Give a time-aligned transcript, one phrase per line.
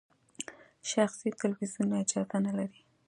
[0.89, 2.79] شخصي تلویزیونونه اجازه نلري.